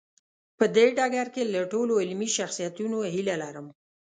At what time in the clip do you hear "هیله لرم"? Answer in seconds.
3.13-3.67